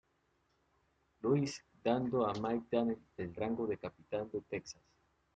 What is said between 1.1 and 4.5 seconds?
Louis, dando a McDaniel el rango de capitán de